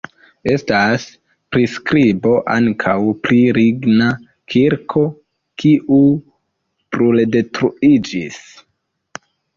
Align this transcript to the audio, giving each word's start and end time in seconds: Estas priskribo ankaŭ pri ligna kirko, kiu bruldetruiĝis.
Estas 0.51 1.03
priskribo 1.55 2.31
ankaŭ 2.53 2.95
pri 3.27 3.37
ligna 3.57 4.07
kirko, 4.55 5.03
kiu 5.65 6.01
bruldetruiĝis. 6.97 8.41